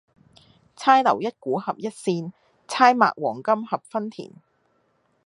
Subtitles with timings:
[0.75, 2.33] 釵留一股合一扇，釵
[2.97, 4.31] 擘黃金合分鈿。